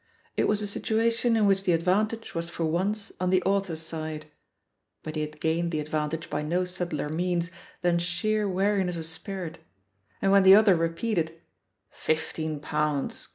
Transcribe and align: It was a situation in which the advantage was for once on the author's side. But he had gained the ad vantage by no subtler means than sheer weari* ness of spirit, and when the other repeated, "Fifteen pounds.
It 0.35 0.47
was 0.47 0.63
a 0.63 0.67
situation 0.67 1.37
in 1.37 1.45
which 1.45 1.61
the 1.63 1.73
advantage 1.73 2.33
was 2.33 2.49
for 2.49 2.65
once 2.65 3.11
on 3.19 3.29
the 3.29 3.43
author's 3.43 3.81
side. 3.81 4.25
But 5.03 5.13
he 5.15 5.21
had 5.21 5.39
gained 5.39 5.69
the 5.71 5.79
ad 5.79 5.89
vantage 5.89 6.27
by 6.27 6.41
no 6.41 6.65
subtler 6.65 7.07
means 7.07 7.51
than 7.83 7.99
sheer 7.99 8.47
weari* 8.47 8.83
ness 8.83 8.95
of 8.95 9.05
spirit, 9.05 9.59
and 10.19 10.31
when 10.31 10.41
the 10.41 10.55
other 10.55 10.75
repeated, 10.75 11.39
"Fifteen 11.91 12.59
pounds. 12.59 13.29